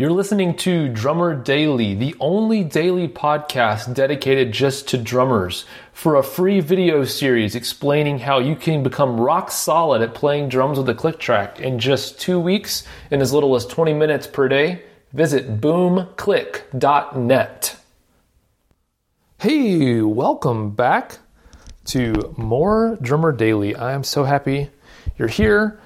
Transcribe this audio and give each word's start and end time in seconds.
You're 0.00 0.10
listening 0.10 0.56
to 0.56 0.88
Drummer 0.88 1.34
Daily, 1.34 1.94
the 1.94 2.16
only 2.20 2.64
daily 2.64 3.06
podcast 3.06 3.92
dedicated 3.92 4.50
just 4.50 4.88
to 4.88 4.96
drummers, 4.96 5.66
for 5.92 6.16
a 6.16 6.22
free 6.22 6.60
video 6.60 7.04
series 7.04 7.54
explaining 7.54 8.20
how 8.20 8.38
you 8.38 8.56
can 8.56 8.82
become 8.82 9.20
rock 9.20 9.50
solid 9.50 10.00
at 10.00 10.14
playing 10.14 10.48
drums 10.48 10.78
with 10.78 10.88
a 10.88 10.94
click 10.94 11.18
track 11.18 11.60
in 11.60 11.78
just 11.78 12.18
two 12.18 12.40
weeks 12.40 12.84
in 13.10 13.20
as 13.20 13.34
little 13.34 13.54
as 13.54 13.66
20 13.66 13.92
minutes 13.92 14.26
per 14.26 14.48
day. 14.48 14.80
Visit 15.12 15.60
boomclick.net. 15.60 17.76
Hey, 19.38 20.00
welcome 20.00 20.70
back 20.70 21.18
to 21.84 22.34
more 22.38 22.96
Drummer 23.02 23.32
Daily. 23.32 23.76
I 23.76 23.92
am 23.92 24.04
so 24.04 24.24
happy 24.24 24.70
you're 25.18 25.28
here. 25.28 25.78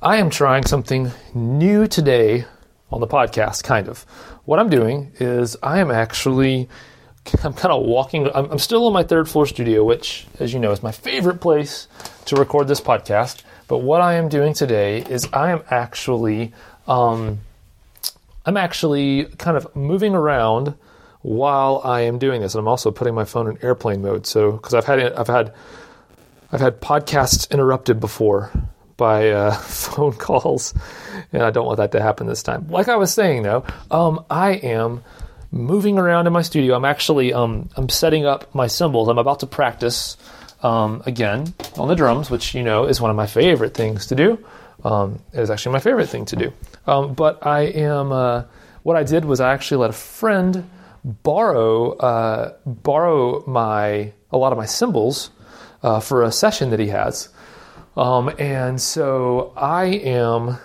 I 0.00 0.16
am 0.16 0.30
trying 0.30 0.64
something 0.64 1.10
new 1.34 1.86
today 1.86 2.46
on 2.90 3.00
the 3.00 3.06
podcast, 3.06 3.64
kind 3.64 3.88
of. 3.88 4.02
What 4.44 4.58
I'm 4.58 4.70
doing 4.70 5.12
is 5.20 5.56
I 5.62 5.78
am 5.80 5.90
actually, 5.90 6.68
I'm 7.44 7.52
kind 7.52 7.72
of 7.72 7.86
walking, 7.86 8.28
I'm, 8.34 8.50
I'm 8.50 8.58
still 8.58 8.86
in 8.86 8.92
my 8.92 9.02
third 9.02 9.28
floor 9.28 9.46
studio, 9.46 9.84
which, 9.84 10.26
as 10.38 10.52
you 10.52 10.60
know, 10.60 10.72
is 10.72 10.82
my 10.82 10.92
favorite 10.92 11.40
place 11.40 11.88
to 12.26 12.36
record 12.36 12.68
this 12.68 12.80
podcast. 12.80 13.42
But 13.66 13.78
what 13.78 14.00
I 14.00 14.14
am 14.14 14.28
doing 14.28 14.54
today 14.54 15.02
is 15.02 15.28
I 15.32 15.50
am 15.50 15.62
actually, 15.70 16.52
um, 16.86 17.40
I'm 18.46 18.56
actually 18.56 19.26
kind 19.36 19.56
of 19.58 19.74
moving 19.76 20.14
around 20.14 20.74
while 21.20 21.82
I 21.84 22.02
am 22.02 22.18
doing 22.18 22.40
this. 22.40 22.54
And 22.54 22.60
I'm 22.60 22.68
also 22.68 22.90
putting 22.90 23.14
my 23.14 23.24
phone 23.24 23.48
in 23.48 23.62
airplane 23.62 24.00
mode. 24.00 24.26
So, 24.26 24.52
because 24.52 24.72
I've 24.72 24.86
had, 24.86 25.00
I've 25.12 25.26
had, 25.26 25.52
I've 26.50 26.60
had 26.60 26.80
podcasts 26.80 27.50
interrupted 27.50 28.00
before 28.00 28.50
by 28.98 29.30
uh, 29.30 29.52
phone 29.56 30.12
calls, 30.12 30.74
and 31.32 31.42
I 31.42 31.50
don't 31.50 31.64
want 31.64 31.78
that 31.78 31.92
to 31.92 32.02
happen 32.02 32.26
this 32.26 32.42
time. 32.42 32.68
Like 32.68 32.88
I 32.88 32.96
was 32.96 33.14
saying, 33.14 33.44
though, 33.44 33.64
um, 33.90 34.26
I 34.28 34.50
am 34.50 35.02
moving 35.50 35.98
around 35.98 36.26
in 36.26 36.34
my 36.34 36.42
studio. 36.42 36.74
I'm 36.74 36.84
actually 36.84 37.32
um, 37.32 37.70
I'm 37.78 37.88
setting 37.88 38.26
up 38.26 38.54
my 38.54 38.66
cymbals. 38.66 39.08
I'm 39.08 39.16
about 39.16 39.40
to 39.40 39.46
practice 39.46 40.18
um, 40.62 41.02
again 41.06 41.54
on 41.78 41.88
the 41.88 41.94
drums, 41.94 42.30
which 42.30 42.54
you 42.54 42.62
know 42.62 42.84
is 42.84 43.00
one 43.00 43.10
of 43.10 43.16
my 43.16 43.26
favorite 43.26 43.72
things 43.72 44.06
to 44.08 44.14
do. 44.14 44.44
Um, 44.84 45.22
it 45.32 45.40
is 45.40 45.50
actually 45.50 45.72
my 45.72 45.80
favorite 45.80 46.08
thing 46.08 46.26
to 46.26 46.36
do. 46.36 46.52
Um, 46.86 47.14
but 47.14 47.46
I 47.46 47.62
am. 47.62 48.12
Uh, 48.12 48.42
what 48.82 48.96
I 48.96 49.02
did 49.02 49.24
was 49.24 49.40
I 49.40 49.52
actually 49.52 49.78
let 49.78 49.90
a 49.90 49.94
friend 49.94 50.68
borrow 51.04 51.92
uh, 51.92 52.54
borrow 52.66 53.44
my 53.46 54.12
a 54.30 54.36
lot 54.36 54.52
of 54.52 54.58
my 54.58 54.66
cymbals 54.66 55.30
uh, 55.82 56.00
for 56.00 56.22
a 56.22 56.32
session 56.32 56.70
that 56.70 56.80
he 56.80 56.88
has. 56.88 57.28
Um, 57.98 58.30
and 58.38 58.80
so 58.80 59.52
I 59.56 59.86
am 59.86 60.56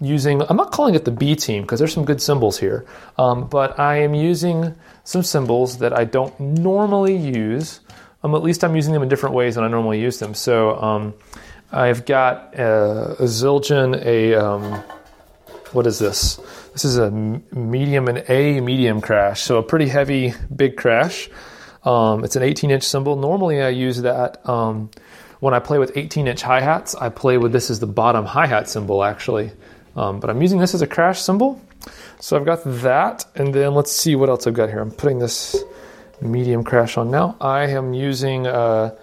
using, 0.00 0.40
I'm 0.42 0.56
not 0.56 0.70
calling 0.70 0.94
it 0.94 1.04
the 1.04 1.10
B 1.10 1.34
team 1.34 1.62
because 1.62 1.80
there's 1.80 1.92
some 1.92 2.04
good 2.04 2.22
cymbals 2.22 2.56
here, 2.56 2.86
um, 3.18 3.48
but 3.48 3.80
I 3.80 3.96
am 4.02 4.14
using 4.14 4.76
some 5.02 5.24
cymbals 5.24 5.78
that 5.78 5.92
I 5.92 6.04
don't 6.04 6.38
normally 6.38 7.16
use. 7.16 7.80
Um, 8.22 8.32
at 8.36 8.44
least 8.44 8.62
I'm 8.62 8.76
using 8.76 8.92
them 8.92 9.02
in 9.02 9.08
different 9.08 9.34
ways 9.34 9.56
than 9.56 9.64
I 9.64 9.68
normally 9.68 10.00
use 10.00 10.20
them. 10.20 10.34
So 10.34 10.80
um, 10.80 11.14
I've 11.72 12.06
got 12.06 12.54
a, 12.54 13.16
a 13.18 13.24
Zildjian, 13.24 14.00
a, 14.04 14.34
um, 14.36 14.84
what 15.72 15.88
is 15.88 15.98
this? 15.98 16.36
This 16.74 16.84
is 16.84 16.96
a 16.96 17.10
medium 17.10 18.06
and 18.06 18.24
A 18.28 18.60
medium 18.60 19.00
crash, 19.00 19.42
so 19.42 19.58
a 19.58 19.64
pretty 19.64 19.88
heavy, 19.88 20.32
big 20.54 20.76
crash. 20.76 21.28
Um, 21.82 22.22
it's 22.22 22.36
an 22.36 22.44
18 22.44 22.70
inch 22.70 22.84
cymbal. 22.84 23.16
Normally 23.16 23.62
I 23.62 23.70
use 23.70 24.02
that 24.02 24.48
um, 24.48 24.90
when 25.40 25.54
I 25.54 25.58
play 25.58 25.78
with 25.78 25.96
18 25.96 26.26
inch 26.26 26.42
hi 26.42 26.60
hats. 26.60 26.94
I 26.94 27.08
play 27.08 27.38
with 27.38 27.52
this 27.52 27.70
as 27.70 27.80
the 27.80 27.86
bottom 27.86 28.24
hi 28.24 28.46
hat 28.46 28.68
cymbal 28.68 29.04
actually, 29.04 29.52
um, 29.94 30.20
but 30.20 30.30
I'm 30.30 30.40
using 30.42 30.58
this 30.58 30.74
as 30.74 30.82
a 30.82 30.86
crash 30.86 31.20
cymbal. 31.20 31.60
So 32.20 32.36
I've 32.36 32.44
got 32.44 32.62
that, 32.64 33.24
and 33.34 33.54
then 33.54 33.74
let's 33.74 33.92
see 33.92 34.16
what 34.16 34.28
else 34.28 34.46
I've 34.46 34.54
got 34.54 34.70
here. 34.70 34.80
I'm 34.80 34.90
putting 34.90 35.18
this 35.18 35.56
medium 36.20 36.64
crash 36.64 36.96
on 36.96 37.10
now. 37.10 37.36
I 37.40 37.66
am 37.68 37.92
using. 37.92 38.46
Uh, 38.46 38.96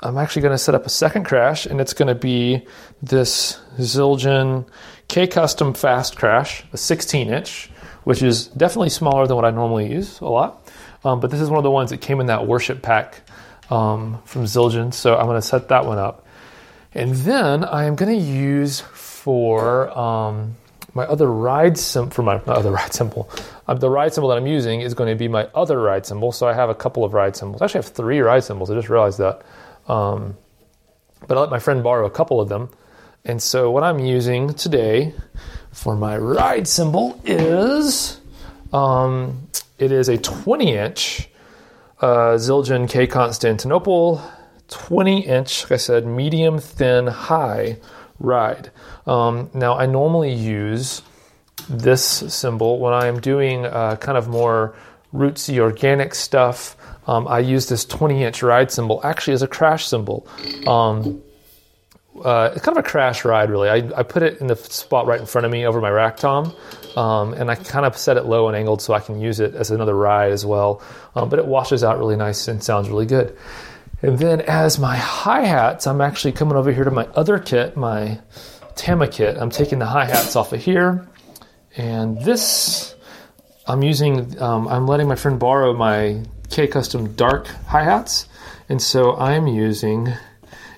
I'm 0.00 0.16
actually 0.16 0.42
going 0.42 0.54
to 0.54 0.58
set 0.58 0.74
up 0.74 0.86
a 0.86 0.90
second 0.90 1.24
crash, 1.24 1.66
and 1.66 1.80
it's 1.80 1.92
going 1.92 2.08
to 2.08 2.14
be 2.14 2.66
this 3.02 3.60
Zildjian 3.78 4.66
K 5.08 5.26
Custom 5.26 5.74
Fast 5.74 6.16
Crash, 6.16 6.64
a 6.72 6.76
16 6.76 7.28
inch, 7.28 7.70
which 8.04 8.22
is 8.22 8.46
definitely 8.48 8.90
smaller 8.90 9.26
than 9.26 9.36
what 9.36 9.44
I 9.44 9.50
normally 9.50 9.90
use 9.90 10.20
a 10.20 10.26
lot. 10.26 10.70
Um, 11.04 11.20
but 11.20 11.30
this 11.30 11.40
is 11.40 11.50
one 11.50 11.58
of 11.58 11.64
the 11.64 11.70
ones 11.70 11.90
that 11.90 12.00
came 12.00 12.20
in 12.20 12.26
that 12.26 12.46
worship 12.46 12.82
pack 12.82 13.22
um, 13.70 14.20
from 14.24 14.44
Zildjian, 14.44 14.92
so 14.92 15.16
I'm 15.16 15.26
going 15.26 15.40
to 15.40 15.46
set 15.46 15.68
that 15.68 15.84
one 15.84 15.98
up. 15.98 16.26
And 16.94 17.14
then 17.14 17.64
I 17.64 17.84
am 17.84 17.96
going 17.96 18.18
to 18.18 18.24
use 18.24 18.80
for 18.80 19.96
um, 19.96 20.56
my 20.94 21.04
other 21.04 21.30
ride 21.30 21.76
cymbal, 21.78 22.10
for 22.10 22.22
my, 22.22 22.36
other 22.46 22.70
ride 22.78 22.92
cymbal, 22.92 23.28
uh, 23.66 23.74
the 23.74 23.90
ride 23.90 24.14
cymbal 24.14 24.30
that 24.30 24.38
I'm 24.38 24.46
using 24.46 24.80
is 24.80 24.94
going 24.94 25.10
to 25.10 25.16
be 25.16 25.28
my 25.28 25.44
other 25.54 25.80
ride 25.80 26.06
cymbal. 26.06 26.32
So 26.32 26.48
I 26.48 26.54
have 26.54 26.70
a 26.70 26.74
couple 26.74 27.04
of 27.04 27.12
ride 27.12 27.36
cymbals. 27.36 27.62
Actually, 27.62 27.80
I 27.80 27.84
have 27.84 27.92
three 27.92 28.20
ride 28.20 28.44
cymbals. 28.44 28.70
I 28.70 28.74
just 28.74 28.88
realized 28.88 29.18
that. 29.18 29.42
Um, 29.86 30.36
but 31.26 31.36
I 31.36 31.40
let 31.40 31.50
my 31.50 31.58
friend 31.58 31.82
borrow 31.82 32.06
a 32.06 32.10
couple 32.10 32.40
of 32.40 32.48
them. 32.48 32.70
And 33.24 33.42
so 33.42 33.70
what 33.70 33.82
I'm 33.82 33.98
using 33.98 34.54
today 34.54 35.12
for 35.72 35.96
my 35.96 36.16
ride 36.16 36.66
cymbal 36.66 37.20
is 37.24 38.20
um, 38.72 39.48
it 39.78 39.92
is 39.92 40.08
a 40.08 40.16
20 40.16 40.74
inch 40.74 41.28
uh, 42.00 42.36
Zildjian 42.36 42.88
K 42.88 43.06
Constantinople 43.06 44.22
20 44.68 45.20
inch, 45.20 45.64
like 45.64 45.72
I 45.72 45.76
said, 45.76 46.06
medium 46.06 46.58
thin 46.58 47.06
high 47.06 47.78
ride. 48.18 48.70
Um, 49.06 49.50
now 49.54 49.76
I 49.78 49.86
normally 49.86 50.32
use 50.32 51.02
this 51.68 52.02
cymbal 52.02 52.78
when 52.78 52.92
I'm 52.92 53.20
doing 53.20 53.66
uh, 53.66 53.96
kind 53.96 54.18
of 54.18 54.28
more 54.28 54.74
rootsy 55.12 55.58
organic 55.58 56.14
stuff. 56.14 56.76
Um, 57.06 57.26
I 57.26 57.38
use 57.38 57.68
this 57.68 57.84
20 57.84 58.24
inch 58.24 58.42
ride 58.42 58.70
cymbal 58.70 59.00
actually 59.04 59.34
as 59.34 59.42
a 59.42 59.48
crash 59.48 59.86
cymbal. 59.86 60.26
Um, 60.66 61.22
uh, 62.22 62.52
it's 62.54 62.64
kind 62.64 62.76
of 62.76 62.84
a 62.84 62.88
crash 62.88 63.24
ride, 63.24 63.50
really. 63.50 63.68
I, 63.68 63.76
I, 63.98 64.02
put 64.02 64.22
it 64.22 64.40
in 64.40 64.46
the 64.46 64.56
spot 64.56 65.06
right 65.06 65.20
in 65.20 65.26
front 65.26 65.44
of 65.44 65.52
me 65.52 65.66
over 65.66 65.80
my 65.80 65.90
rack 65.90 66.16
tom, 66.16 66.54
um, 66.96 67.34
and 67.34 67.50
I 67.50 67.54
kind 67.54 67.86
of 67.86 67.96
set 67.96 68.16
it 68.16 68.26
low 68.26 68.48
and 68.48 68.56
angled 68.56 68.82
so 68.82 68.94
I 68.94 69.00
can 69.00 69.20
use 69.20 69.40
it 69.40 69.54
as 69.54 69.70
another 69.70 69.94
ride 69.94 70.32
as 70.32 70.44
well. 70.44 70.82
Um, 71.14 71.28
but 71.28 71.38
it 71.38 71.46
washes 71.46 71.82
out 71.84 71.98
really 71.98 72.16
nice 72.16 72.48
and 72.48 72.62
sounds 72.62 72.88
really 72.88 73.06
good. 73.06 73.36
And 74.02 74.18
then 74.18 74.40
as 74.42 74.78
my 74.78 74.96
hi 74.96 75.44
hats, 75.44 75.86
I'm 75.86 76.00
actually 76.00 76.32
coming 76.32 76.56
over 76.56 76.72
here 76.72 76.84
to 76.84 76.90
my 76.90 77.06
other 77.14 77.38
kit, 77.38 77.76
my 77.76 78.20
Tama 78.76 79.08
kit. 79.08 79.36
I'm 79.36 79.50
taking 79.50 79.80
the 79.80 79.86
hi 79.86 80.04
hats 80.04 80.36
off 80.36 80.52
of 80.52 80.62
here, 80.62 81.08
and 81.76 82.20
this 82.22 82.94
I'm 83.66 83.82
using. 83.82 84.40
Um, 84.40 84.68
I'm 84.68 84.86
letting 84.86 85.08
my 85.08 85.16
friend 85.16 85.38
borrow 85.38 85.74
my 85.74 86.22
K 86.48 86.68
Custom 86.68 87.12
Dark 87.14 87.48
hi 87.66 87.82
hats, 87.82 88.28
and 88.68 88.80
so 88.80 89.16
I'm 89.16 89.48
using 89.48 90.12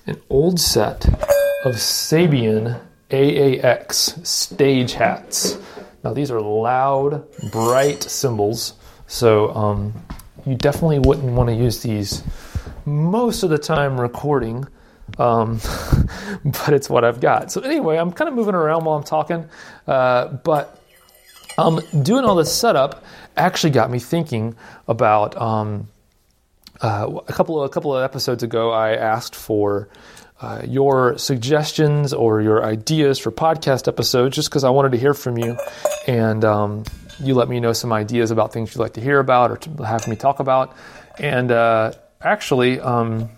an 0.07 0.19
old 0.29 0.59
set 0.59 1.20
of 1.63 1.75
Sabian 1.75 2.79
AAX 3.11 4.25
stage 4.25 4.93
hats. 4.93 5.57
Now, 6.03 6.13
these 6.13 6.31
are 6.31 6.41
loud, 6.41 7.27
bright 7.51 8.01
cymbals, 8.01 8.73
so 9.05 9.53
um, 9.53 9.93
you 10.45 10.55
definitely 10.55 10.99
wouldn't 10.99 11.33
want 11.33 11.49
to 11.49 11.55
use 11.55 11.83
these 11.83 12.23
most 12.85 13.43
of 13.43 13.51
the 13.51 13.59
time 13.59 13.99
recording, 13.99 14.65
um, 15.19 15.59
but 16.45 16.73
it's 16.73 16.89
what 16.89 17.03
I've 17.03 17.19
got. 17.19 17.51
So, 17.51 17.61
anyway, 17.61 17.97
I'm 17.97 18.11
kind 18.11 18.27
of 18.27 18.33
moving 18.33 18.55
around 18.55 18.85
while 18.85 18.97
I'm 18.97 19.03
talking, 19.03 19.47
uh, 19.85 20.29
but 20.29 20.81
um, 21.59 21.79
doing 22.01 22.25
all 22.25 22.35
this 22.35 22.51
setup 22.51 23.03
actually 23.37 23.71
got 23.71 23.91
me 23.91 23.99
thinking 23.99 24.55
about. 24.87 25.39
Um, 25.39 25.89
uh, 26.81 27.19
a 27.27 27.33
couple 27.33 27.61
of 27.61 27.69
a 27.69 27.71
couple 27.71 27.95
of 27.95 28.03
episodes 28.03 28.41
ago, 28.41 28.71
I 28.71 28.93
asked 28.93 29.35
for 29.35 29.87
uh, 30.41 30.61
your 30.65 31.17
suggestions 31.17 32.13
or 32.13 32.41
your 32.41 32.65
ideas 32.65 33.19
for 33.19 33.31
podcast 33.31 33.87
episodes, 33.87 34.35
just 34.35 34.49
because 34.49 34.63
I 34.63 34.71
wanted 34.71 34.93
to 34.93 34.97
hear 34.97 35.13
from 35.13 35.37
you, 35.37 35.57
and 36.07 36.43
um, 36.43 36.83
you 37.19 37.35
let 37.35 37.47
me 37.47 37.59
know 37.59 37.73
some 37.73 37.93
ideas 37.93 38.31
about 38.31 38.51
things 38.51 38.73
you'd 38.73 38.81
like 38.81 38.93
to 38.93 39.01
hear 39.01 39.19
about 39.19 39.51
or 39.51 39.57
to 39.57 39.83
have 39.83 40.07
me 40.07 40.15
talk 40.15 40.39
about. 40.39 40.75
And 41.19 41.51
uh, 41.51 41.93
actually, 42.21 42.79
um, 42.79 43.29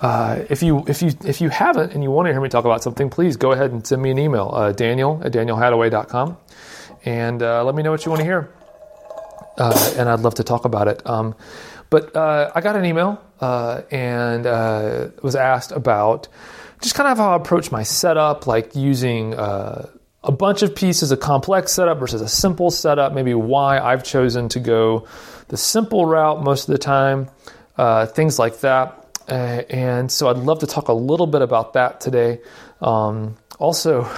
uh, 0.00 0.42
if 0.50 0.62
you 0.62 0.84
if 0.88 1.02
you 1.02 1.12
if 1.24 1.40
you 1.40 1.48
haven't 1.48 1.92
and 1.92 2.02
you 2.02 2.10
want 2.10 2.26
to 2.26 2.32
hear 2.32 2.40
me 2.40 2.48
talk 2.48 2.64
about 2.64 2.82
something, 2.82 3.08
please 3.08 3.36
go 3.36 3.52
ahead 3.52 3.70
and 3.70 3.86
send 3.86 4.02
me 4.02 4.10
an 4.10 4.18
email, 4.18 4.50
uh, 4.52 4.72
Daniel 4.72 5.20
at 5.24 5.32
danielhadaway.com, 5.32 6.36
and 7.04 7.42
uh, 7.42 7.62
let 7.64 7.76
me 7.76 7.82
know 7.84 7.92
what 7.92 8.04
you 8.04 8.10
want 8.10 8.20
to 8.20 8.26
hear. 8.26 8.52
Uh, 9.58 9.94
and 9.96 10.08
I'd 10.08 10.20
love 10.20 10.34
to 10.36 10.44
talk 10.44 10.64
about 10.64 10.88
it. 10.88 11.06
Um, 11.06 11.34
but 11.90 12.16
uh, 12.16 12.50
I 12.54 12.60
got 12.60 12.76
an 12.76 12.84
email 12.84 13.22
uh, 13.40 13.82
and 13.90 14.44
was 15.22 15.36
asked 15.36 15.72
about 15.72 16.28
just 16.80 16.94
kind 16.94 17.08
of 17.10 17.18
how 17.18 17.32
I 17.32 17.36
approach 17.36 17.70
my 17.70 17.82
setup, 17.82 18.46
like 18.46 18.74
using 18.74 19.34
a 20.24 20.32
bunch 20.32 20.62
of 20.62 20.74
pieces, 20.74 21.10
a 21.10 21.16
complex 21.16 21.72
setup 21.72 21.98
versus 21.98 22.20
a 22.22 22.28
simple 22.28 22.70
setup, 22.70 23.12
maybe 23.12 23.34
why 23.34 23.78
I've 23.78 24.04
chosen 24.04 24.48
to 24.50 24.60
go 24.60 25.06
the 25.48 25.56
simple 25.56 26.06
route 26.06 26.42
most 26.42 26.68
of 26.68 26.72
the 26.72 26.78
time, 26.78 27.28
uh, 27.76 28.06
things 28.06 28.38
like 28.38 28.60
that. 28.60 29.20
Uh, 29.28 29.62
and 29.68 30.10
so 30.10 30.28
I'd 30.28 30.36
love 30.36 30.60
to 30.60 30.66
talk 30.66 30.88
a 30.88 30.92
little 30.92 31.26
bit 31.26 31.42
about 31.42 31.72
that 31.72 32.00
today. 32.00 32.40
Um, 32.80 33.36
also, 33.58 34.08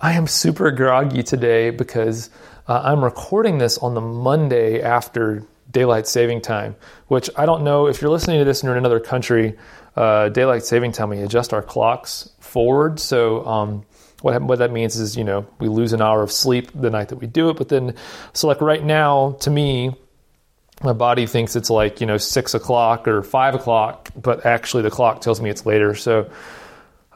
I 0.00 0.12
am 0.12 0.28
super 0.28 0.70
groggy 0.70 1.24
today 1.24 1.70
because 1.70 2.30
uh, 2.68 2.80
I'm 2.84 3.02
recording 3.02 3.58
this 3.58 3.78
on 3.78 3.94
the 3.94 4.00
Monday 4.00 4.80
after 4.80 5.42
daylight 5.72 6.06
saving 6.06 6.40
time, 6.40 6.76
which 7.08 7.28
I 7.36 7.46
don't 7.46 7.64
know 7.64 7.88
if 7.88 8.00
you're 8.00 8.10
listening 8.10 8.38
to 8.38 8.44
this 8.44 8.60
and 8.60 8.68
you're 8.68 8.76
in 8.76 8.78
another 8.78 9.00
country. 9.00 9.56
Uh, 9.96 10.28
daylight 10.28 10.64
saving 10.64 10.92
time, 10.92 11.08
we 11.08 11.18
adjust 11.18 11.52
our 11.52 11.62
clocks 11.62 12.30
forward. 12.38 13.00
So, 13.00 13.44
um, 13.44 13.84
what, 14.22 14.40
what 14.40 14.60
that 14.60 14.70
means 14.70 14.94
is, 15.00 15.16
you 15.16 15.24
know, 15.24 15.44
we 15.58 15.66
lose 15.66 15.92
an 15.92 16.00
hour 16.00 16.22
of 16.22 16.30
sleep 16.30 16.70
the 16.80 16.90
night 16.90 17.08
that 17.08 17.16
we 17.16 17.26
do 17.26 17.50
it. 17.50 17.56
But 17.56 17.68
then, 17.68 17.96
so 18.32 18.46
like 18.46 18.60
right 18.60 18.84
now, 18.84 19.32
to 19.40 19.50
me, 19.50 19.96
my 20.80 20.92
body 20.92 21.26
thinks 21.26 21.56
it's 21.56 21.70
like, 21.70 22.00
you 22.00 22.06
know, 22.06 22.18
six 22.18 22.54
o'clock 22.54 23.08
or 23.08 23.24
five 23.24 23.56
o'clock, 23.56 24.10
but 24.14 24.46
actually 24.46 24.84
the 24.84 24.90
clock 24.90 25.22
tells 25.22 25.40
me 25.40 25.50
it's 25.50 25.66
later. 25.66 25.96
So 25.96 26.30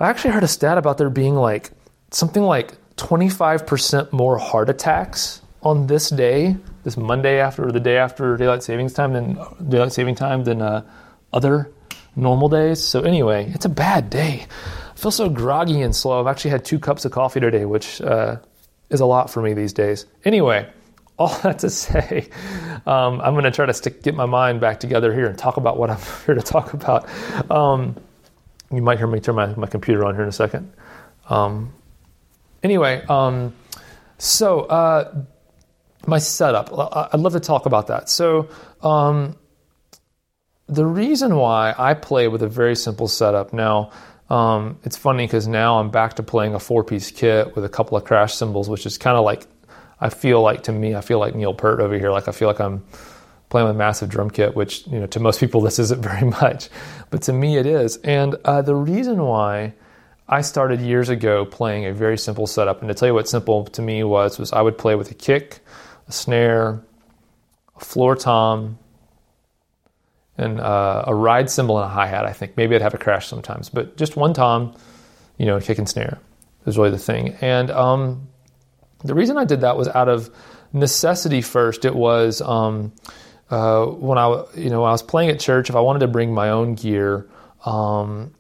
I 0.01 0.11
actually 0.11 0.33
heard 0.33 0.43
a 0.43 0.49
stat 0.49 0.79
about 0.79 0.99
there 0.99 1.11
being 1.11 1.37
like 1.37 1.71
something 2.15 2.43
like 2.43 2.75
25% 2.97 4.13
more 4.13 4.39
heart 4.39 4.69
attacks 4.69 5.43
on 5.63 5.87
this 5.87 6.11
day, 6.11 6.57
this 6.85 6.97
Monday 6.97 7.41
after 7.41 7.67
or 7.67 7.73
the 7.73 7.81
day 7.81 7.97
after 7.97 8.37
daylight 8.37 8.63
savings 8.63 8.93
time 8.93 9.13
than 9.13 9.39
daylight 9.69 9.93
saving 9.93 10.15
time 10.15 10.45
than 10.45 10.61
uh, 10.61 10.85
other 11.33 11.71
normal 12.17 12.49
days. 12.49 12.83
So 12.83 13.03
anyway, 13.03 13.51
it's 13.55 13.65
a 13.65 13.71
bad 13.71 14.11
day 14.11 14.47
I 14.93 14.99
feel 14.99 15.11
so 15.11 15.29
groggy 15.29 15.81
and 15.83 15.95
slow. 15.97 16.21
I've 16.21 16.27
actually 16.27 16.53
had 16.53 16.65
two 16.65 16.79
cups 16.79 17.05
of 17.05 17.13
coffee 17.13 17.41
today, 17.41 17.65
which 17.65 18.01
uh, 18.01 18.37
is 18.91 19.01
a 19.01 19.07
lot 19.07 19.31
for 19.31 19.43
me 19.43 19.55
these 19.55 19.73
days. 19.73 20.07
Anyway, 20.25 20.69
all 21.19 21.35
that 21.43 21.61
to 21.61 21.71
say, 21.71 22.29
um, 22.87 23.21
I'm 23.21 23.33
going 23.33 23.45
to 23.45 23.51
try 23.51 23.67
to 23.67 23.75
stick, 23.75 24.03
get 24.03 24.15
my 24.15 24.27
mind 24.27 24.61
back 24.61 24.81
together 24.81 25.13
here 25.15 25.27
and 25.27 25.39
talk 25.39 25.57
about 25.57 25.79
what 25.79 25.91
I'm 25.91 26.01
here 26.27 26.35
to 26.35 26.43
talk 26.43 26.75
about. 26.75 27.09
Um, 27.51 27.97
you 28.71 28.83
might 28.83 28.99
hear 28.99 29.07
me 29.07 29.21
turn 29.21 29.35
my, 29.35 29.47
my 29.55 29.67
computer 29.67 30.05
on 30.05 30.15
here 30.15 30.23
in 30.23 30.29
a 30.29 30.33
second. 30.33 30.73
Um, 31.29 31.73
anyway, 32.63 33.05
um, 33.09 33.55
so 34.19 34.61
uh, 34.61 35.25
my 36.07 36.19
setup, 36.19 36.71
I'd 37.13 37.21
love 37.21 37.33
to 37.33 37.41
talk 37.41 37.67
about 37.67 37.89
that. 37.89 38.09
So, 38.09 38.49
um, 38.83 39.37
the 40.69 40.87
reason 40.87 41.37
why 41.37 41.75
I 41.77 41.95
play 41.95 42.29
with 42.29 42.43
a 42.43 42.49
very 42.49 42.77
simple 42.77 43.09
setup 43.09 43.53
now, 43.53 43.91
um, 44.31 44.79
it's 44.85 44.97
funny 44.97 45.27
because 45.27 45.47
now 45.47 45.79
I'm 45.79 45.91
back 45.91 46.15
to 46.15 46.23
playing 46.23 46.55
a 46.55 46.59
four 46.59 46.83
piece 46.83 47.11
kit 47.11 47.55
with 47.55 47.65
a 47.65 47.69
couple 47.69 47.99
of 47.99 48.05
crash 48.05 48.35
cymbals, 48.35 48.69
which 48.71 48.87
is 48.87 48.97
kind 48.97 49.17
of 49.19 49.25
like, 49.25 49.47
I 50.01 50.09
feel 50.09 50.41
like 50.41 50.63
to 50.65 50.73
me, 50.73 50.95
I 50.95 51.03
feel 51.03 51.19
like 51.19 51.35
Neil 51.35 51.53
Peart 51.53 51.81
over 51.81 51.99
here. 51.99 52.11
Like 52.11 52.27
I 52.29 52.33
feel 52.33 52.49
like 52.49 52.61
I'm 52.61 52.85
playing 53.51 53.67
with 53.67 53.77
a 53.77 53.79
massive 53.79 54.09
drum 54.09 54.31
kit, 54.31 54.57
which, 54.57 54.87
you 54.87 54.99
know, 54.99 55.07
to 55.09 55.21
most 55.21 55.41
people 55.41 55.61
this 55.69 55.79
isn't 55.79 56.01
very 56.01 56.27
much, 56.27 56.71
but 57.11 57.23
to 57.23 57.33
me 57.33 57.59
it 57.59 57.67
is. 57.67 57.99
And 57.99 58.37
uh, 58.45 58.63
the 58.63 58.75
reason 58.75 59.23
why 59.23 59.75
I 60.33 60.41
started 60.41 60.81
years 60.81 61.11
ago 61.11 61.45
playing 61.45 61.85
a 61.85 61.93
very 61.93 62.17
simple 62.17 62.47
setup, 62.47 62.81
and 62.81 62.89
to 62.89 62.95
tell 62.95 63.07
you 63.07 63.13
what 63.13 63.29
simple 63.29 63.67
to 63.67 63.83
me 63.83 64.03
was, 64.03 64.39
was 64.39 64.51
I 64.51 64.63
would 64.63 64.79
play 64.79 64.95
with 64.95 65.11
a 65.11 65.15
kick, 65.15 65.61
a 66.09 66.13
snare, 66.13 66.83
a 67.77 67.85
floor 67.85 68.17
tom, 68.17 68.79
and 70.39 70.59
uh, 70.59 71.05
a 71.07 71.15
ride 71.15 71.51
cymbal 71.51 71.77
and 71.77 71.85
a 71.85 71.89
hi 71.91 72.07
hat. 72.07 72.25
I 72.25 72.33
think 72.33 72.57
maybe 72.57 72.75
I'd 72.75 72.81
have 72.81 72.95
a 72.95 72.99
crash 72.99 73.29
sometimes, 73.29 73.69
but 73.69 73.99
just 73.99 74.17
one 74.17 74.33
tom, 74.33 74.75
you 75.37 75.45
know, 75.45 75.61
kick 75.61 75.77
and 75.77 75.87
snare 75.87 76.19
is 76.65 76.79
really 76.79 76.93
the 76.93 76.99
thing. 76.99 77.37
And 77.43 77.71
um, 77.71 78.27
the 79.05 79.15
reason 79.15 79.37
I 79.37 79.45
did 79.45 79.61
that 79.61 79.77
was 79.77 79.89
out 79.89 80.09
of 80.09 80.31
necessity. 80.73 81.43
First, 81.43 81.85
it 81.85 81.95
was 81.95 82.41
um, 82.41 82.95
uh, 83.51 83.85
when 83.85 84.17
I 84.17 84.45
you 84.57 84.71
know 84.71 84.81
when 84.81 84.89
I 84.89 84.93
was 84.93 85.03
playing 85.03 85.29
at 85.29 85.41
church. 85.41 85.69
If 85.69 85.77
I 85.77 85.81
wanted 85.81 85.99
to 85.99 86.09
bring 86.09 86.33
my 86.33 86.49
own 86.49 86.75
gear. 86.75 87.29
Um, 87.67 88.33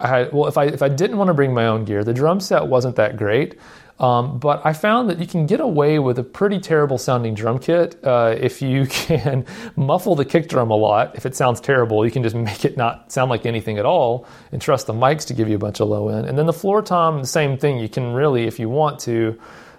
I 0.00 0.08
had, 0.08 0.32
well, 0.32 0.46
if 0.46 0.56
I 0.56 0.64
if 0.64 0.82
I 0.82 0.88
didn't 0.88 1.18
want 1.18 1.28
to 1.28 1.34
bring 1.34 1.52
my 1.52 1.66
own 1.66 1.84
gear, 1.84 2.04
the 2.04 2.14
drum 2.14 2.40
set 2.40 2.66
wasn't 2.66 2.96
that 2.96 3.16
great. 3.16 3.56
Um, 3.98 4.38
but 4.38 4.64
I 4.64 4.74
found 4.74 5.10
that 5.10 5.18
you 5.18 5.26
can 5.26 5.46
get 5.46 5.58
away 5.58 5.98
with 5.98 6.20
a 6.20 6.22
pretty 6.22 6.60
terrible 6.60 6.98
sounding 6.98 7.34
drum 7.34 7.58
kit 7.58 7.98
uh, 8.04 8.36
if 8.38 8.62
you 8.62 8.86
can 8.90 9.44
muffle 9.74 10.14
the 10.14 10.24
kick 10.24 10.48
drum 10.48 10.70
a 10.70 10.76
lot. 10.76 11.16
If 11.16 11.26
it 11.26 11.34
sounds 11.34 11.60
terrible, 11.60 12.04
you 12.04 12.12
can 12.12 12.22
just 12.22 12.36
make 12.36 12.64
it 12.64 12.76
not 12.76 13.10
sound 13.10 13.28
like 13.28 13.44
anything 13.44 13.76
at 13.76 13.84
all 13.84 14.26
and 14.52 14.62
trust 14.62 14.86
the 14.86 14.92
mics 14.92 15.26
to 15.26 15.34
give 15.34 15.48
you 15.48 15.56
a 15.56 15.58
bunch 15.58 15.80
of 15.80 15.88
low 15.88 16.08
end. 16.10 16.26
And 16.26 16.38
then 16.38 16.46
the 16.46 16.52
floor 16.52 16.80
tom, 16.80 17.20
the 17.20 17.26
same 17.26 17.58
thing. 17.58 17.78
You 17.78 17.88
can 17.88 18.12
really, 18.12 18.44
if 18.44 18.60
you 18.60 18.68
want 18.68 19.00
to, 19.00 19.38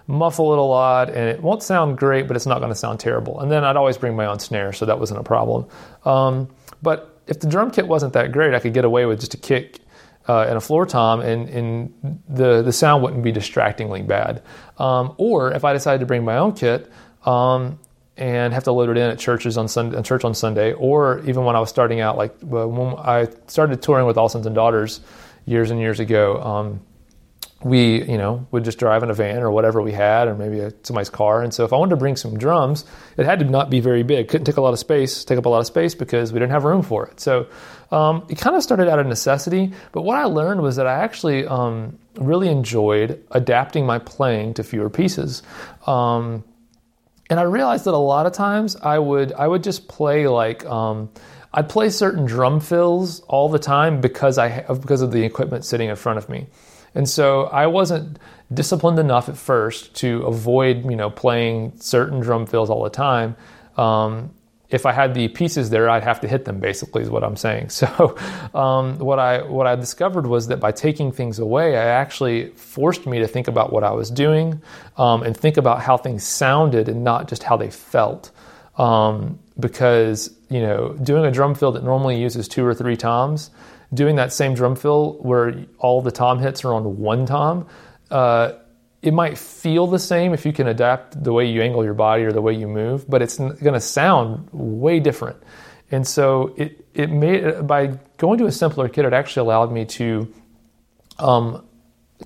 muffle 0.09 0.51
it 0.53 0.57
a 0.57 0.61
lot 0.61 1.07
and 1.09 1.29
it 1.29 1.39
won't 1.39 1.61
sound 1.61 1.95
great, 1.95 2.27
but 2.27 2.35
it's 2.35 2.47
not 2.47 2.57
going 2.57 2.71
to 2.71 2.75
sound 2.75 2.99
terrible. 2.99 3.39
And 3.41 3.51
then 3.51 3.63
I'd 3.63 3.77
always 3.77 3.95
bring 3.95 4.15
my 4.15 4.25
own 4.25 4.39
snare, 4.39 4.73
so 4.73 4.87
that 4.87 4.99
wasn't 4.99 5.19
a 5.19 5.23
problem. 5.23 5.67
Um, 6.03 6.49
but 6.81 7.21
if 7.27 7.39
the 7.39 7.47
drum 7.47 7.69
kit 7.69 7.87
wasn't 7.87 8.13
that 8.13 8.31
great, 8.31 8.55
I 8.55 8.59
could 8.59 8.73
get 8.73 8.85
away 8.85 9.05
with 9.05 9.19
just 9.19 9.35
a 9.35 9.37
kick 9.37 9.79
uh, 10.29 10.45
and 10.47 10.57
a 10.57 10.61
floor 10.61 10.85
tom, 10.85 11.21
and, 11.21 11.49
and 11.49 12.21
the, 12.29 12.61
the 12.61 12.71
sound 12.71 13.01
wouldn't 13.01 13.23
be 13.23 13.31
distractingly 13.31 14.03
bad. 14.03 14.43
Um, 14.77 15.15
or 15.17 15.51
if 15.51 15.65
I 15.65 15.73
decided 15.73 16.01
to 16.01 16.05
bring 16.05 16.23
my 16.23 16.37
own 16.37 16.53
kit 16.53 16.89
um, 17.25 17.79
and 18.15 18.53
have 18.53 18.65
to 18.65 18.71
load 18.71 18.89
it 18.89 18.97
in 18.97 19.09
at 19.09 19.17
churches 19.17 19.57
on 19.57 19.67
Sunday, 19.67 19.99
church 20.03 20.23
on 20.23 20.35
Sunday, 20.35 20.73
or 20.73 21.19
even 21.25 21.45
when 21.45 21.55
I 21.55 21.59
was 21.59 21.69
starting 21.69 21.99
out, 21.99 22.15
like 22.15 22.39
when 22.41 22.93
I 22.99 23.27
started 23.47 23.81
touring 23.81 24.05
with 24.05 24.17
All 24.17 24.29
Sons 24.29 24.45
and 24.45 24.53
Daughters 24.53 25.01
years 25.47 25.71
and 25.71 25.79
years 25.79 25.99
ago, 25.99 26.39
um, 26.43 26.81
we, 27.63 28.03
you 28.03 28.17
know, 28.17 28.47
would 28.51 28.63
just 28.63 28.77
drive 28.77 29.03
in 29.03 29.09
a 29.09 29.13
van 29.13 29.43
or 29.43 29.51
whatever 29.51 29.81
we 29.81 29.91
had, 29.91 30.27
or 30.27 30.35
maybe 30.35 30.59
a, 30.59 30.73
somebody's 30.83 31.09
car. 31.09 31.43
And 31.43 31.53
so, 31.53 31.65
if 31.65 31.73
I 31.73 31.77
wanted 31.77 31.91
to 31.91 31.97
bring 31.97 32.15
some 32.15 32.37
drums, 32.37 32.85
it 33.17 33.25
had 33.25 33.39
to 33.39 33.45
not 33.45 33.69
be 33.69 33.79
very 33.79 34.03
big. 34.03 34.29
Couldn't 34.29 34.45
take 34.45 34.57
a 34.57 34.61
lot 34.61 34.73
of 34.73 34.79
space, 34.79 35.25
take 35.25 35.37
up 35.37 35.45
a 35.45 35.49
lot 35.49 35.59
of 35.59 35.67
space 35.67 35.93
because 35.93 36.31
we 36.31 36.39
didn't 36.39 36.51
have 36.51 36.63
room 36.63 36.81
for 36.81 37.07
it. 37.07 37.19
So, 37.19 37.47
um, 37.91 38.25
it 38.29 38.37
kind 38.37 38.55
of 38.55 38.63
started 38.63 38.87
out 38.87 38.99
of 38.99 39.07
necessity. 39.07 39.73
But 39.91 40.03
what 40.03 40.17
I 40.17 40.25
learned 40.25 40.61
was 40.61 40.77
that 40.77 40.87
I 40.87 41.03
actually 41.03 41.45
um, 41.45 41.97
really 42.15 42.49
enjoyed 42.49 43.23
adapting 43.31 43.85
my 43.85 43.99
playing 43.99 44.53
to 44.55 44.63
fewer 44.63 44.89
pieces. 44.89 45.43
Um, 45.85 46.43
and 47.29 47.39
I 47.39 47.43
realized 47.43 47.85
that 47.85 47.93
a 47.93 47.97
lot 47.97 48.25
of 48.25 48.33
times 48.33 48.75
I 48.75 48.97
would 48.97 49.33
I 49.33 49.47
would 49.47 49.63
just 49.63 49.87
play 49.87 50.27
like 50.27 50.65
um, 50.65 51.09
I'd 51.53 51.69
play 51.69 51.89
certain 51.89 52.25
drum 52.25 52.59
fills 52.59 53.19
all 53.21 53.49
the 53.49 53.59
time 53.59 54.01
because 54.01 54.37
I 54.37 54.61
because 54.61 55.01
of 55.01 55.11
the 55.11 55.23
equipment 55.23 55.65
sitting 55.65 55.89
in 55.89 55.95
front 55.95 56.17
of 56.17 56.29
me. 56.29 56.47
And 56.95 57.07
so 57.07 57.43
I 57.43 57.67
wasn't 57.67 58.19
disciplined 58.53 58.99
enough 58.99 59.29
at 59.29 59.37
first 59.37 59.95
to 59.95 60.23
avoid, 60.23 60.89
you 60.89 60.95
know, 60.95 61.09
playing 61.09 61.73
certain 61.79 62.19
drum 62.19 62.45
fills 62.45 62.69
all 62.69 62.83
the 62.83 62.89
time. 62.89 63.35
Um, 63.77 64.31
if 64.69 64.85
I 64.85 64.91
had 64.91 65.15
the 65.15 65.27
pieces 65.29 65.71
there, 65.71 65.89
I'd 65.89 66.03
have 66.03 66.21
to 66.21 66.27
hit 66.27 66.45
them. 66.45 66.59
Basically, 66.59 67.01
is 67.01 67.09
what 67.09 67.23
I'm 67.23 67.35
saying. 67.35 67.69
So, 67.79 68.17
um, 68.53 68.99
what 68.99 69.19
I 69.19 69.41
what 69.41 69.65
I 69.65 69.75
discovered 69.75 70.27
was 70.27 70.47
that 70.47 70.59
by 70.59 70.71
taking 70.71 71.11
things 71.11 71.39
away, 71.39 71.77
I 71.77 71.85
actually 71.85 72.49
forced 72.49 73.07
me 73.07 73.19
to 73.19 73.27
think 73.27 73.47
about 73.47 73.71
what 73.71 73.83
I 73.83 73.91
was 73.91 74.11
doing 74.11 74.61
um, 74.97 75.23
and 75.23 75.35
think 75.35 75.57
about 75.57 75.81
how 75.81 75.97
things 75.97 76.23
sounded 76.23 76.87
and 76.89 77.03
not 77.03 77.27
just 77.27 77.43
how 77.43 77.57
they 77.57 77.71
felt. 77.71 78.31
Um, 78.77 79.39
because 79.59 80.33
you 80.49 80.61
know, 80.61 80.93
doing 81.03 81.25
a 81.25 81.31
drum 81.31 81.55
fill 81.55 81.71
that 81.73 81.83
normally 81.83 82.19
uses 82.21 82.47
two 82.47 82.65
or 82.65 82.73
three 82.73 82.95
toms 82.95 83.51
doing 83.93 84.15
that 84.17 84.31
same 84.31 84.53
drum 84.53 84.75
fill 84.75 85.17
where 85.21 85.65
all 85.79 86.01
the 86.01 86.11
tom 86.11 86.39
hits 86.39 86.63
are 86.63 86.73
on 86.73 86.97
one 86.97 87.25
tom, 87.25 87.67
uh, 88.11 88.53
it 89.01 89.13
might 89.13 89.37
feel 89.37 89.87
the 89.87 89.99
same 89.99 90.33
if 90.33 90.45
you 90.45 90.51
can 90.51 90.67
adapt 90.67 91.23
the 91.23 91.31
way 91.31 91.45
you 91.45 91.61
angle 91.61 91.83
your 91.83 91.93
body 91.93 92.23
or 92.23 92.31
the 92.31 92.41
way 92.41 92.53
you 92.53 92.67
move, 92.67 93.09
but 93.09 93.21
it's 93.21 93.37
going 93.37 93.73
to 93.73 93.79
sound 93.79 94.49
way 94.51 94.99
different. 94.99 95.37
And 95.91 96.05
so 96.05 96.53
it 96.57 96.85
it 96.93 97.09
made 97.09 97.65
by 97.65 97.97
going 98.17 98.37
to 98.39 98.45
a 98.45 98.51
simpler 98.51 98.89
kit, 98.89 99.05
it 99.05 99.13
actually 99.13 99.41
allowed 99.41 99.71
me 99.71 99.85
to 99.85 100.31
um, 101.17 101.65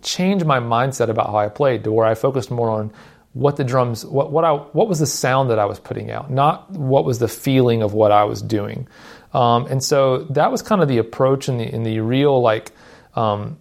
change 0.01 0.43
my 0.43 0.59
mindset 0.59 1.09
about 1.09 1.27
how 1.27 1.37
I 1.37 1.49
played 1.49 1.83
to 1.83 1.91
where 1.91 2.05
I 2.05 2.15
focused 2.15 2.51
more 2.51 2.69
on 2.69 2.91
what 3.33 3.55
the 3.55 3.63
drums 3.63 4.05
what 4.05 4.31
what 4.31 4.43
I 4.43 4.51
what 4.51 4.87
was 4.87 4.99
the 4.99 5.07
sound 5.07 5.49
that 5.49 5.59
I 5.59 5.65
was 5.65 5.79
putting 5.79 6.11
out, 6.11 6.29
not 6.29 6.69
what 6.71 7.05
was 7.05 7.19
the 7.19 7.27
feeling 7.27 7.81
of 7.81 7.93
what 7.93 8.11
I 8.11 8.23
was 8.23 8.41
doing. 8.41 8.87
Um, 9.33 9.65
and 9.65 9.83
so 9.83 10.23
that 10.25 10.51
was 10.51 10.61
kind 10.61 10.81
of 10.81 10.87
the 10.87 10.99
approach 10.99 11.49
in 11.49 11.57
the 11.57 11.77
the 11.83 11.99
real 11.99 12.39
like 12.41 12.71
um, 13.15 13.57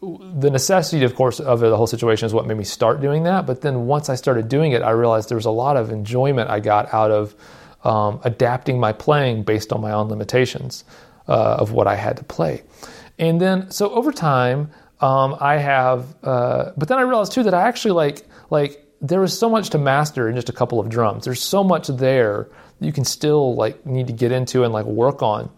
the 0.00 0.50
necessity, 0.50 1.04
of 1.04 1.14
course, 1.14 1.40
of 1.40 1.60
the 1.60 1.76
whole 1.76 1.86
situation 1.86 2.26
is 2.26 2.34
what 2.34 2.46
made 2.46 2.56
me 2.56 2.64
start 2.64 3.00
doing 3.00 3.24
that. 3.24 3.46
But 3.46 3.62
then 3.62 3.86
once 3.86 4.08
I 4.08 4.14
started 4.14 4.48
doing 4.48 4.72
it, 4.72 4.82
I 4.82 4.90
realized 4.90 5.28
there 5.28 5.36
was 5.36 5.46
a 5.46 5.50
lot 5.50 5.76
of 5.76 5.90
enjoyment 5.90 6.50
I 6.50 6.60
got 6.60 6.92
out 6.94 7.10
of 7.10 7.34
um, 7.84 8.20
adapting 8.24 8.78
my 8.78 8.92
playing 8.92 9.42
based 9.42 9.72
on 9.72 9.80
my 9.80 9.92
own 9.92 10.08
limitations 10.08 10.84
uh, 11.26 11.56
of 11.58 11.72
what 11.72 11.86
I 11.86 11.96
had 11.96 12.16
to 12.18 12.24
play. 12.24 12.62
And 13.18 13.40
then, 13.40 13.70
so 13.70 13.90
over 13.90 14.12
time, 14.12 14.70
um, 15.00 15.36
I 15.40 15.56
have, 15.56 16.14
uh, 16.22 16.72
but 16.76 16.88
then 16.88 16.98
I 16.98 17.02
realized 17.02 17.32
too 17.32 17.42
that 17.44 17.54
I 17.54 17.66
actually 17.66 17.92
like, 17.92 18.26
like, 18.50 18.84
there 19.00 19.20
was 19.20 19.36
so 19.36 19.48
much 19.48 19.70
to 19.70 19.78
master 19.78 20.28
in 20.28 20.34
just 20.34 20.48
a 20.48 20.52
couple 20.52 20.80
of 20.80 20.88
drums. 20.88 21.24
There's 21.24 21.42
so 21.42 21.62
much 21.62 21.86
there 21.86 22.48
you 22.80 22.92
can 22.92 23.04
still 23.04 23.54
like 23.54 23.84
need 23.84 24.06
to 24.06 24.12
get 24.12 24.32
into 24.32 24.64
and 24.64 24.72
like 24.72 24.86
work 24.86 25.22
on. 25.22 25.50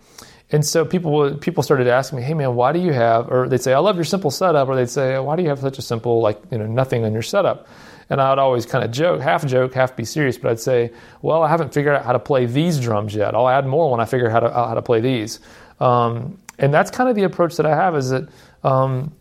And 0.53 0.67
so 0.67 0.85
people 0.85 1.37
people 1.37 1.63
started 1.63 1.87
asking 1.87 2.19
me, 2.19 2.25
"Hey 2.25 2.35
man, 2.35 2.55
why 2.55 2.73
do 2.73 2.81
you 2.81 2.93
have?" 2.93 3.31
Or 3.31 3.49
they'd 3.49 3.61
say, 3.61 3.73
"I 3.73 3.79
love 3.79 3.97
your 3.97 4.05
simple 4.05 4.31
setup," 4.31 4.69
or 4.69 4.75
they'd 4.75 4.91
say, 4.91 5.19
"Why 5.19 5.37
do 5.37 5.43
you 5.43 5.49
have 5.49 5.61
such 5.61 5.79
a 5.79 5.83
simple 5.83 6.21
like 6.21 6.41
you 6.51 6.59
know 6.59 6.67
nothing 6.67 7.05
on 7.05 7.13
your 7.13 7.23
setup?" 7.23 7.69
And 8.09 8.21
I 8.21 8.31
would 8.31 8.41
always 8.41 8.67
kind 8.67 8.85
of 8.85 8.91
joke, 8.91 9.21
half 9.21 9.47
joke, 9.47 9.73
half 9.73 9.95
be 9.95 10.05
serious, 10.05 10.37
but 10.39 10.51
I'd 10.51 10.59
say, 10.59 10.91
"Well, 11.23 11.43
I 11.45 11.49
haven't 11.49 11.73
figured 11.73 11.95
out 11.95 12.05
how 12.05 12.13
to 12.13 12.19
play 12.19 12.47
these 12.47 12.81
drums 12.81 13.15
yet. 13.15 13.35
I'll 13.35 13.49
add 13.49 13.67
more 13.67 13.91
when 13.91 14.01
I 14.01 14.05
figure 14.07 14.27
out 14.29 14.33
how 14.33 14.41
to, 14.41 14.53
how 14.53 14.75
to 14.75 14.83
play 14.83 15.01
these." 15.01 15.39
Um, 15.79 16.39
and 16.59 16.75
that's 16.75 16.91
kind 16.91 17.09
of 17.09 17.15
the 17.15 17.23
approach 17.23 17.57
that 17.57 17.67
I 17.67 17.77
have. 17.77 17.95
Is 17.95 18.11
that 18.11 18.29
um, 18.65 19.13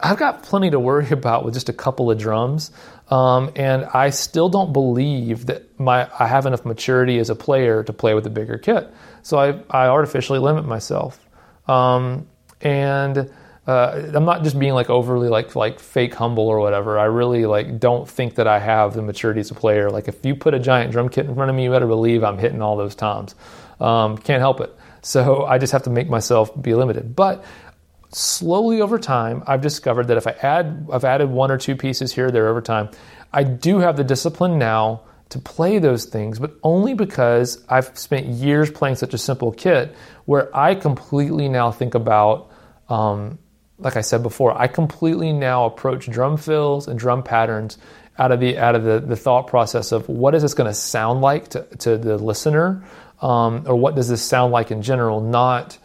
I've 0.00 0.18
got 0.18 0.42
plenty 0.42 0.70
to 0.70 0.80
worry 0.80 1.08
about 1.10 1.44
with 1.44 1.54
just 1.54 1.68
a 1.68 1.72
couple 1.72 2.10
of 2.10 2.18
drums. 2.18 2.70
Um, 3.08 3.52
and 3.54 3.84
I 3.84 4.10
still 4.10 4.48
don't 4.48 4.72
believe 4.72 5.46
that 5.46 5.78
my 5.78 6.08
I 6.18 6.26
have 6.26 6.46
enough 6.46 6.64
maturity 6.64 7.18
as 7.18 7.28
a 7.30 7.34
player 7.34 7.82
to 7.82 7.92
play 7.92 8.14
with 8.14 8.26
a 8.26 8.30
bigger 8.30 8.56
kit. 8.56 8.92
So 9.22 9.38
I, 9.38 9.60
I 9.70 9.88
artificially 9.88 10.38
limit 10.38 10.64
myself. 10.64 11.20
Um, 11.68 12.26
and 12.60 13.30
uh, 13.66 14.10
I'm 14.14 14.24
not 14.24 14.42
just 14.42 14.58
being 14.58 14.74
like 14.74 14.90
overly 14.90 15.28
like 15.28 15.56
like 15.56 15.80
fake 15.80 16.14
humble 16.14 16.48
or 16.48 16.60
whatever. 16.60 16.98
I 16.98 17.04
really 17.04 17.46
like 17.46 17.78
don't 17.78 18.08
think 18.08 18.34
that 18.36 18.46
I 18.46 18.58
have 18.58 18.94
the 18.94 19.02
maturity 19.02 19.40
as 19.40 19.50
a 19.50 19.54
player. 19.54 19.90
Like 19.90 20.08
if 20.08 20.24
you 20.24 20.34
put 20.34 20.54
a 20.54 20.58
giant 20.58 20.92
drum 20.92 21.08
kit 21.08 21.26
in 21.26 21.34
front 21.34 21.50
of 21.50 21.56
me, 21.56 21.64
you 21.64 21.70
better 21.70 21.86
believe 21.86 22.24
I'm 22.24 22.38
hitting 22.38 22.60
all 22.60 22.76
those 22.76 22.94
toms. 22.94 23.34
Um, 23.80 24.18
can't 24.18 24.40
help 24.40 24.60
it. 24.60 24.74
So 25.02 25.44
I 25.46 25.58
just 25.58 25.72
have 25.72 25.84
to 25.84 25.90
make 25.90 26.08
myself 26.08 26.50
be 26.60 26.74
limited. 26.74 27.16
But 27.16 27.44
slowly 28.14 28.80
over 28.80 28.98
time, 28.98 29.42
I've 29.46 29.60
discovered 29.60 30.08
that 30.08 30.16
if 30.16 30.26
I 30.26 30.32
add, 30.32 30.88
I've 30.92 31.04
added 31.04 31.30
one 31.30 31.50
or 31.50 31.58
two 31.58 31.76
pieces 31.76 32.12
here 32.12 32.26
or 32.26 32.30
there 32.30 32.48
over 32.48 32.60
time, 32.60 32.90
I 33.32 33.42
do 33.42 33.80
have 33.80 33.96
the 33.96 34.04
discipline 34.04 34.58
now 34.58 35.02
to 35.30 35.38
play 35.38 35.78
those 35.78 36.04
things, 36.04 36.38
but 36.38 36.54
only 36.62 36.94
because 36.94 37.64
I've 37.68 37.98
spent 37.98 38.26
years 38.26 38.70
playing 38.70 38.96
such 38.96 39.14
a 39.14 39.18
simple 39.18 39.50
kit 39.50 39.94
where 40.26 40.54
I 40.56 40.74
completely 40.74 41.48
now 41.48 41.72
think 41.72 41.94
about, 41.94 42.52
um, 42.88 43.38
like 43.78 43.96
I 43.96 44.02
said 44.02 44.22
before, 44.22 44.56
I 44.56 44.68
completely 44.68 45.32
now 45.32 45.64
approach 45.64 46.08
drum 46.08 46.36
fills 46.36 46.86
and 46.86 46.98
drum 46.98 47.22
patterns 47.22 47.78
out 48.16 48.30
of 48.30 48.38
the 48.38 48.58
out 48.58 48.76
of 48.76 48.84
the, 48.84 49.00
the 49.00 49.16
thought 49.16 49.48
process 49.48 49.90
of 49.90 50.08
what 50.08 50.36
is 50.36 50.42
this 50.42 50.54
going 50.54 50.70
to 50.70 50.74
sound 50.74 51.20
like 51.20 51.48
to, 51.48 51.62
to 51.78 51.98
the 51.98 52.16
listener, 52.16 52.84
um, 53.20 53.64
or 53.66 53.74
what 53.74 53.96
does 53.96 54.08
this 54.08 54.22
sound 54.22 54.52
like 54.52 54.70
in 54.70 54.82
general, 54.82 55.20
not 55.20 55.78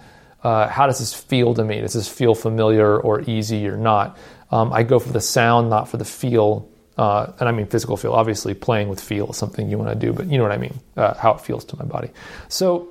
uh, 0.43 0.67
how 0.67 0.87
does 0.87 0.99
this 0.99 1.13
feel 1.13 1.53
to 1.53 1.63
me? 1.63 1.81
Does 1.81 1.93
this 1.93 2.07
feel 2.07 2.35
familiar 2.35 2.99
or 2.99 3.21
easy 3.21 3.67
or 3.67 3.77
not? 3.77 4.17
Um, 4.51 4.71
I 4.73 4.83
go 4.83 4.99
for 4.99 5.11
the 5.11 5.21
sound, 5.21 5.69
not 5.69 5.89
for 5.89 5.97
the 5.97 6.05
feel. 6.05 6.69
Uh, 6.97 7.31
and 7.39 7.47
I 7.47 7.51
mean 7.51 7.65
physical 7.65 7.95
feel. 7.95 8.11
Obviously, 8.13 8.53
playing 8.53 8.89
with 8.89 8.99
feel 8.99 9.29
is 9.29 9.37
something 9.37 9.69
you 9.69 9.77
want 9.77 9.89
to 9.89 9.95
do, 9.95 10.11
but 10.11 10.27
you 10.27 10.37
know 10.37 10.43
what 10.43 10.51
I 10.51 10.57
mean, 10.57 10.79
uh, 10.97 11.13
how 11.13 11.31
it 11.33 11.41
feels 11.41 11.63
to 11.65 11.77
my 11.77 11.85
body. 11.85 12.09
So 12.49 12.89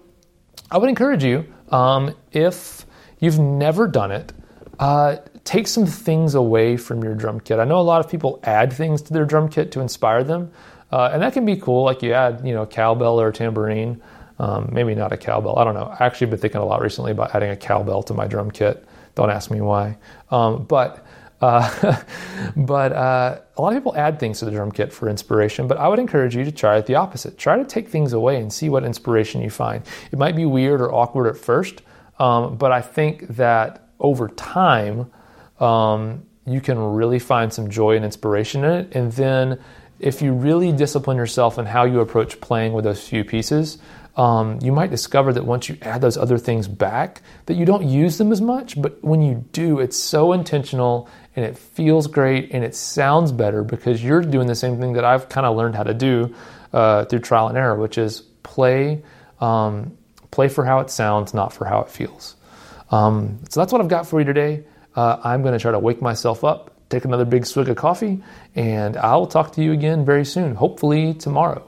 I 0.71 0.79
would 0.79 0.89
encourage 0.89 1.25
you, 1.25 1.47
um, 1.71 2.15
if 2.33 2.87
you've 3.21 3.39
never 3.39 3.87
done 3.87 4.11
it, 4.11 4.33
uh, 4.79 5.17
take 5.45 5.67
some 5.67 5.85
things 5.87 6.35
away 6.35 6.77
from 6.77 7.03
your 7.03 7.15
drum 7.15 7.41
kit. 7.41 7.59
I 7.59 7.65
know 7.65 7.81
a 7.81 7.83
lot 7.83 8.05
of 8.05 8.11
people 8.11 8.41
add 8.45 8.73
things 8.73 9.03
to 9.03 9.13
their 9.13 9.25
drum 9.25 9.49
kit 9.49 9.73
to 9.73 9.81
inspire 9.81 10.25
them, 10.25 10.53
uh, 10.91 11.11
and 11.13 11.23
that 11.23 11.33
can 11.35 11.45
be 11.45 11.57
cool. 11.57 11.85
Like 11.85 12.03
you 12.03 12.13
add, 12.13 12.47
you 12.47 12.55
know, 12.55 12.65
cowbell 12.65 13.21
or 13.21 13.29
a 13.29 13.33
tambourine. 13.33 14.01
Um, 14.39 14.69
maybe 14.73 14.95
not 14.95 15.13
a 15.13 15.17
cowbell. 15.17 15.59
I 15.59 15.65
don't 15.65 15.75
know. 15.75 15.95
I 15.99 16.07
actually 16.07 16.29
been 16.29 16.39
thinking 16.39 16.61
a 16.61 16.65
lot 16.65 16.81
recently 16.81 17.11
about 17.11 17.35
adding 17.35 17.51
a 17.51 17.57
cowbell 17.57 18.03
to 18.05 18.15
my 18.15 18.27
drum 18.27 18.51
kit. 18.51 18.85
Don't 19.17 19.31
ask 19.31 19.51
me 19.51 19.61
why. 19.61 19.99
Um, 20.31 20.65
but 20.65 21.05
uh, 21.41 22.03
but 22.57 22.93
uh, 22.93 23.41
a 23.57 23.63
lot 23.63 23.73
of 23.73 23.79
people 23.79 23.97
add 23.97 24.19
things 24.19 24.39
to 24.41 24.45
the 24.45 24.51
drum 24.51 24.73
kit 24.73 24.93
for 24.93 25.09
inspiration. 25.09 25.67
But 25.67 25.79
I 25.79 25.89
would 25.89 25.99
encourage 25.99 26.37
you 26.37 26.45
to 26.45 26.53
try 26.53 26.79
it 26.79 26.87
the 26.87 26.97
opposite. 26.97 27.39
Try 27.39 27.57
to 27.57 27.65
take 27.65 27.89
things 27.89 28.13
away 28.13 28.41
and 28.41 28.53
see 28.53 28.69
what 28.69 28.85
inspiration 28.85 29.43
you 29.43 29.51
find. 29.51 29.85
It 30.13 30.19
might 30.19 30.37
be 30.37 30.47
weird 30.47 30.81
or 30.81 30.93
awkward 30.93 31.29
at 31.29 31.37
first, 31.37 31.83
um, 32.19 32.57
but 32.57 32.73
I 32.73 32.81
think 32.81 33.29
that 33.29 33.89
over 34.01 34.29
time 34.29 35.11
um, 35.61 36.25
you 36.47 36.61
can 36.61 36.79
really 36.79 37.19
find 37.19 37.53
some 37.53 37.71
joy 37.71 37.97
and 37.97 38.05
inspiration 38.05 38.65
in 38.65 38.71
it. 38.71 38.95
And 38.95 39.13
then 39.13 39.61
if 40.01 40.23
you 40.23 40.33
really 40.33 40.73
discipline 40.73 41.17
yourself 41.17 41.59
in 41.59 41.67
how 41.67 41.85
you 41.85 42.01
approach 42.01 42.41
playing 42.41 42.73
with 42.73 42.85
those 42.85 43.07
few 43.07 43.25
pieces, 43.25 43.79
um, 44.19 44.59
you 44.61 44.73
might 44.73 44.91
discover 44.91 45.33
that 45.33 45.45
once 45.45 45.69
you 45.69 45.79
add 45.81 46.01
those 46.01 46.17
other 46.17 46.39
things 46.39 46.67
back, 46.67 47.23
that 47.47 47.55
you 47.55 47.65
don't 47.65 47.89
use 47.89 48.19
them 48.19 48.33
as 48.33 48.41
much. 48.41 48.81
But 48.81 49.03
when 49.03 49.23
you 49.23 49.45
do, 49.53 49.79
it's 49.79 49.97
so 49.97 50.33
intentional 50.33 51.09
and 51.37 51.45
it 51.45 51.57
feels 51.57 52.09
great 52.09 52.51
and 52.53 52.65
it 52.65 52.75
sounds 52.75 53.31
better 53.31 53.63
because 53.63 54.03
you're 54.03 54.21
doing 54.21 54.49
the 54.49 54.57
same 54.57 54.81
thing 54.81 54.95
that 54.95 55.05
I've 55.05 55.29
kind 55.29 55.47
of 55.47 55.57
learned 55.57 55.77
how 55.77 55.85
to 55.85 55.95
do 55.95 56.35
uh, 56.73 57.05
through 57.05 57.21
trial 57.21 57.47
and 57.47 57.57
error, 57.57 57.77
which 57.77 57.97
is 57.97 58.23
play, 58.43 59.05
um, 59.41 59.97
play 60.33 60.49
for 60.49 60.65
how 60.65 60.81
it 60.81 60.91
sounds, 60.91 61.33
not 61.33 61.53
for 61.53 61.65
how 61.65 61.81
it 61.83 61.89
feels. 61.89 62.35
Um, 62.91 63.39
so 63.49 63.61
that's 63.61 63.73
what 63.73 63.81
I've 63.81 63.89
got 63.89 64.09
for 64.09 64.19
you 64.19 64.27
today. 64.27 64.65
Uh, 64.97 65.21
I'm 65.23 65.43
going 65.43 65.53
to 65.53 65.61
try 65.61 65.71
to 65.71 65.79
wake 65.79 66.03
myself 66.03 66.43
up, 66.43 66.75
take 66.89 67.05
another 67.05 67.25
big 67.25 67.47
swig 67.47 67.69
of 67.69 67.77
coffee, 67.77 68.21
and 68.57 68.97
I'll 68.97 69.27
talk 69.27 69.53
to 69.53 69.63
you 69.63 69.71
again 69.71 70.05
very 70.05 70.25
soon, 70.25 70.57
hopefully 70.57 71.15
tomorrow. 71.15 71.68